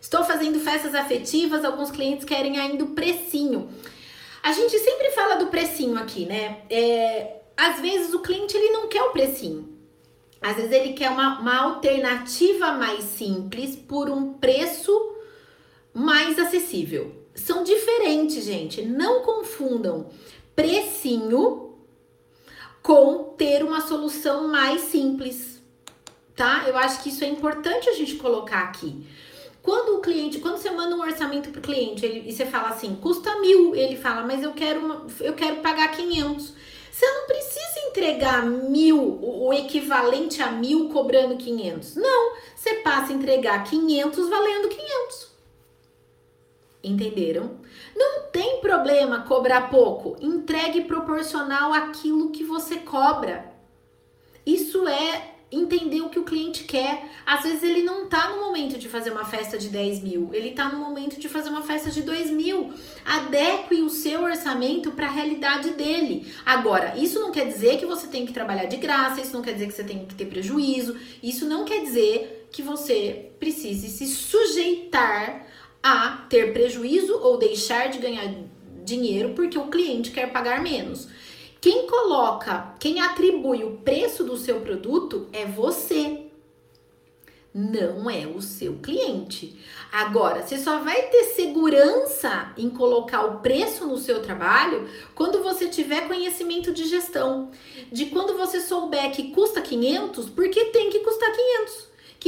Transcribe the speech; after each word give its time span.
Estou 0.00 0.24
fazendo 0.24 0.58
festas 0.58 0.94
afetivas, 0.94 1.64
alguns 1.64 1.90
clientes 1.90 2.24
querem 2.24 2.58
ainda 2.58 2.84
o 2.84 2.88
precinho. 2.88 3.68
A 4.42 4.52
gente 4.52 4.78
sempre 4.78 5.10
fala 5.10 5.36
do 5.36 5.48
precinho 5.48 5.98
aqui, 5.98 6.24
né? 6.24 6.62
É, 6.70 7.40
às 7.56 7.80
vezes 7.80 8.14
o 8.14 8.20
cliente 8.20 8.56
ele 8.56 8.72
não 8.72 8.88
quer 8.88 9.02
o 9.02 9.10
precinho. 9.10 9.68
Às 10.40 10.56
vezes 10.56 10.72
ele 10.72 10.94
quer 10.94 11.10
uma, 11.10 11.38
uma 11.38 11.56
alternativa 11.58 12.72
mais 12.72 13.04
simples 13.04 13.76
por 13.76 14.08
um 14.08 14.32
preço 14.34 14.90
mais 15.92 16.38
acessível. 16.38 17.14
São 17.34 17.62
diferentes, 17.62 18.44
gente. 18.44 18.82
Não 18.82 19.22
confundam 19.22 20.08
precinho 20.56 21.74
com 22.82 23.34
ter 23.36 23.62
uma 23.62 23.82
solução 23.82 24.48
mais 24.48 24.82
simples, 24.82 25.60
tá? 26.34 26.64
Eu 26.66 26.76
acho 26.78 27.02
que 27.02 27.10
isso 27.10 27.22
é 27.22 27.28
importante 27.28 27.90
a 27.90 27.92
gente 27.92 28.16
colocar 28.16 28.60
aqui. 28.60 29.06
Quando 29.62 29.96
o 29.96 30.00
cliente, 30.00 30.38
quando 30.38 30.56
você 30.56 30.70
manda 30.70 30.96
um 30.96 31.00
orçamento 31.00 31.50
para 31.50 31.58
o 31.58 31.62
cliente 31.62 32.04
ele, 32.04 32.28
e 32.28 32.32
você 32.32 32.46
fala 32.46 32.68
assim, 32.68 32.96
custa 32.96 33.38
mil, 33.40 33.74
ele 33.74 33.96
fala, 33.96 34.22
mas 34.26 34.42
eu 34.42 34.52
quero, 34.52 34.80
uma, 34.80 35.06
eu 35.20 35.34
quero 35.34 35.56
pagar 35.56 35.90
500. 35.90 36.54
Você 36.90 37.06
não 37.06 37.26
precisa 37.26 37.88
entregar 37.88 38.44
mil, 38.44 39.18
o 39.22 39.52
equivalente 39.52 40.42
a 40.42 40.50
mil 40.50 40.88
cobrando 40.88 41.36
500. 41.36 41.96
Não, 41.96 42.36
você 42.54 42.74
passa 42.76 43.12
a 43.12 43.16
entregar 43.16 43.64
500 43.64 44.28
valendo 44.28 44.68
500. 44.68 45.30
Entenderam? 46.82 47.58
Não 47.94 48.22
tem 48.30 48.60
problema 48.60 49.22
cobrar 49.22 49.70
pouco. 49.70 50.16
Entregue 50.20 50.84
proporcional 50.84 51.72
àquilo 51.72 52.30
que 52.30 52.42
você 52.42 52.76
cobra. 52.76 53.52
Isso 54.44 54.88
é 54.88 55.34
entender 55.50 56.00
o 56.00 56.08
que 56.08 56.18
o 56.18 56.24
cliente 56.24 56.64
quer. 56.64 57.10
Às 57.26 57.42
vezes 57.42 57.62
ele 57.62 57.82
não 57.82 58.06
tá 58.06 58.30
no 58.30 58.40
momento 58.40 58.78
de 58.78 58.88
fazer 58.88 59.10
uma 59.10 59.24
festa 59.24 59.58
de 59.58 59.68
10 59.68 60.02
mil, 60.02 60.30
ele 60.32 60.52
tá 60.52 60.68
no 60.68 60.78
momento 60.78 61.18
de 61.18 61.28
fazer 61.28 61.50
uma 61.50 61.62
festa 61.62 61.90
de 61.90 62.02
2 62.02 62.30
mil. 62.30 62.72
Adeque 63.04 63.74
o 63.82 63.90
seu 63.90 64.22
orçamento 64.22 64.92
para 64.92 65.06
a 65.06 65.10
realidade 65.10 65.70
dele. 65.70 66.32
Agora, 66.44 66.94
isso 66.96 67.18
não 67.18 67.32
quer 67.32 67.46
dizer 67.46 67.78
que 67.78 67.86
você 67.86 68.06
tem 68.06 68.24
que 68.24 68.32
trabalhar 68.32 68.66
de 68.66 68.76
graça, 68.76 69.20
isso 69.20 69.32
não 69.32 69.42
quer 69.42 69.52
dizer 69.52 69.66
que 69.66 69.74
você 69.74 69.84
tem 69.84 70.06
que 70.06 70.14
ter 70.14 70.26
prejuízo, 70.26 70.96
isso 71.22 71.46
não 71.46 71.64
quer 71.64 71.82
dizer 71.82 72.48
que 72.52 72.62
você 72.62 73.30
precise 73.38 73.88
se 73.88 74.06
sujeitar 74.06 75.46
a 75.82 76.26
ter 76.28 76.52
prejuízo 76.52 77.18
ou 77.22 77.38
deixar 77.38 77.88
de 77.88 77.98
ganhar 77.98 78.34
dinheiro 78.84 79.32
porque 79.34 79.58
o 79.58 79.68
cliente 79.68 80.10
quer 80.10 80.30
pagar 80.30 80.62
menos. 80.62 81.08
Quem 81.60 81.86
coloca, 81.86 82.74
quem 82.80 83.02
atribui 83.02 83.64
o 83.64 83.76
preço 83.78 84.24
do 84.24 84.34
seu 84.34 84.60
produto 84.60 85.28
é 85.30 85.44
você. 85.44 86.26
Não 87.52 88.08
é 88.08 88.26
o 88.26 88.40
seu 88.40 88.78
cliente. 88.78 89.60
Agora, 89.92 90.40
você 90.40 90.56
só 90.56 90.78
vai 90.78 91.02
ter 91.10 91.24
segurança 91.24 92.54
em 92.56 92.70
colocar 92.70 93.26
o 93.26 93.40
preço 93.40 93.86
no 93.86 93.98
seu 93.98 94.22
trabalho 94.22 94.88
quando 95.14 95.42
você 95.42 95.68
tiver 95.68 96.08
conhecimento 96.08 96.72
de 96.72 96.86
gestão. 96.86 97.50
De 97.92 98.06
quando 98.06 98.38
você 98.38 98.60
souber 98.60 99.10
que 99.10 99.30
custa 99.32 99.60
500, 99.60 100.30
porque 100.30 100.66
tem 100.66 100.88
que 100.88 101.00
custar 101.00 101.30
500 101.30 101.79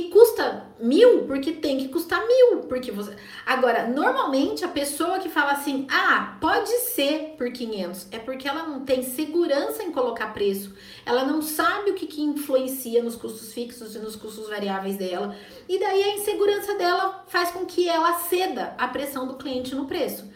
que 0.00 0.08
custa 0.08 0.66
mil 0.80 1.24
porque 1.24 1.52
tem 1.52 1.76
que 1.76 1.88
custar 1.88 2.26
mil, 2.26 2.62
porque 2.68 2.90
você. 2.90 3.14
Agora, 3.44 3.86
normalmente 3.86 4.64
a 4.64 4.68
pessoa 4.68 5.18
que 5.18 5.28
fala 5.28 5.52
assim, 5.52 5.86
ah, 5.90 6.38
pode 6.40 6.70
ser 6.70 7.34
por 7.36 7.52
500, 7.52 8.08
é 8.10 8.18
porque 8.18 8.48
ela 8.48 8.62
não 8.66 8.80
tem 8.80 9.02
segurança 9.02 9.82
em 9.82 9.92
colocar 9.92 10.32
preço, 10.32 10.74
ela 11.04 11.24
não 11.24 11.42
sabe 11.42 11.90
o 11.90 11.94
que, 11.94 12.06
que 12.06 12.22
influencia 12.22 13.02
nos 13.02 13.16
custos 13.16 13.52
fixos 13.52 13.94
e 13.94 13.98
nos 13.98 14.16
custos 14.16 14.48
variáveis 14.48 14.96
dela, 14.96 15.36
e 15.68 15.78
daí 15.78 16.02
a 16.02 16.14
insegurança 16.14 16.74
dela 16.76 17.24
faz 17.28 17.50
com 17.50 17.66
que 17.66 17.88
ela 17.88 18.18
ceda 18.20 18.74
a 18.78 18.88
pressão 18.88 19.26
do 19.26 19.34
cliente 19.34 19.74
no 19.74 19.86
preço. 19.86 20.28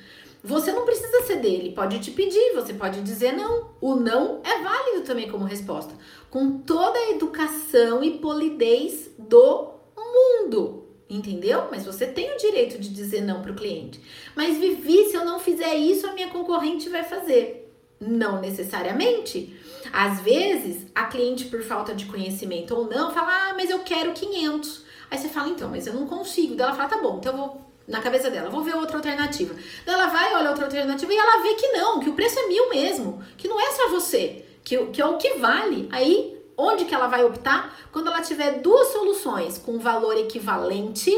Você 0.44 0.72
não 0.72 0.84
precisa 0.84 1.22
ceder, 1.22 1.54
ele 1.54 1.72
pode 1.72 1.98
te 2.00 2.10
pedir, 2.10 2.52
você 2.54 2.74
pode 2.74 3.00
dizer 3.00 3.32
não. 3.32 3.70
O 3.80 3.94
não 3.94 4.42
é 4.44 4.62
válido 4.62 5.00
também 5.00 5.26
como 5.26 5.46
resposta, 5.46 5.94
com 6.28 6.58
toda 6.58 6.98
a 6.98 7.10
educação 7.12 8.04
e 8.04 8.18
polidez 8.18 9.10
do 9.18 9.70
mundo, 9.96 10.84
entendeu? 11.08 11.68
Mas 11.70 11.86
você 11.86 12.06
tem 12.06 12.34
o 12.34 12.36
direito 12.36 12.78
de 12.78 12.90
dizer 12.90 13.22
não 13.22 13.40
para 13.40 13.52
o 13.52 13.56
cliente. 13.56 13.98
Mas 14.36 14.58
Vivi, 14.58 15.06
se 15.06 15.16
eu 15.16 15.24
não 15.24 15.40
fizer 15.40 15.76
isso, 15.76 16.06
a 16.06 16.12
minha 16.12 16.28
concorrente 16.28 16.90
vai 16.90 17.04
fazer. 17.04 17.74
Não 17.98 18.38
necessariamente. 18.38 19.58
Às 19.90 20.20
vezes, 20.20 20.86
a 20.94 21.06
cliente, 21.06 21.46
por 21.46 21.62
falta 21.62 21.94
de 21.94 22.04
conhecimento 22.04 22.74
ou 22.74 22.86
não, 22.86 23.14
fala: 23.14 23.48
Ah, 23.48 23.54
mas 23.54 23.70
eu 23.70 23.78
quero 23.78 24.12
500. 24.12 24.84
Aí 25.10 25.16
você 25.16 25.28
fala: 25.30 25.48
Então, 25.48 25.70
mas 25.70 25.86
eu 25.86 25.94
não 25.94 26.06
consigo. 26.06 26.54
Daí 26.54 26.66
ela 26.66 26.76
fala: 26.76 26.90
Tá 26.90 27.00
bom, 27.00 27.16
então 27.16 27.32
eu 27.32 27.38
vou 27.38 27.73
na 27.86 28.00
cabeça 28.00 28.30
dela, 28.30 28.50
vou 28.50 28.62
ver 28.62 28.74
outra 28.74 28.96
alternativa. 28.96 29.54
Ela 29.86 30.06
vai, 30.06 30.34
olha 30.34 30.50
outra 30.50 30.64
alternativa 30.64 31.12
e 31.12 31.16
ela 31.16 31.42
vê 31.42 31.54
que 31.54 31.68
não, 31.68 32.00
que 32.00 32.08
o 32.08 32.14
preço 32.14 32.38
é 32.38 32.46
mil 32.48 32.70
mesmo, 32.70 33.22
que 33.36 33.46
não 33.46 33.60
é 33.60 33.70
só 33.72 33.90
você, 33.90 34.44
que, 34.62 34.86
que 34.86 35.00
é 35.00 35.06
o 35.06 35.18
que 35.18 35.34
vale. 35.34 35.88
Aí, 35.92 36.42
onde 36.56 36.84
que 36.86 36.94
ela 36.94 37.06
vai 37.06 37.24
optar? 37.24 37.88
Quando 37.92 38.08
ela 38.08 38.22
tiver 38.22 38.60
duas 38.60 38.88
soluções 38.88 39.58
com 39.58 39.78
valor 39.78 40.16
equivalente, 40.16 41.12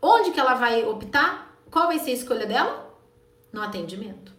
onde 0.00 0.30
que 0.30 0.40
ela 0.40 0.54
vai 0.54 0.84
optar? 0.84 1.58
Qual 1.70 1.86
vai 1.86 1.98
ser 1.98 2.10
a 2.10 2.14
escolha 2.14 2.46
dela? 2.46 2.94
No 3.52 3.62
atendimento. 3.62 4.32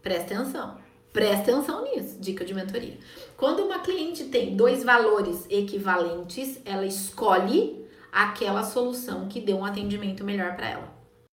Presta 0.00 0.34
atenção. 0.34 0.78
Presta 1.12 1.50
atenção 1.50 1.82
nisso, 1.82 2.18
dica 2.20 2.44
de 2.44 2.54
mentoria. 2.54 2.96
Quando 3.36 3.64
uma 3.64 3.80
cliente 3.80 4.24
tem 4.24 4.54
dois 4.54 4.84
valores 4.84 5.46
equivalentes, 5.50 6.60
ela 6.64 6.86
escolhe 6.86 7.84
aquela 8.12 8.62
solução 8.62 9.26
que 9.28 9.40
dê 9.40 9.52
um 9.52 9.64
atendimento 9.64 10.22
melhor 10.22 10.54
para 10.54 10.68
ela. 10.68 10.97